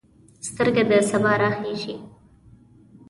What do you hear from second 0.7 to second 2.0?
د سبا راخیژې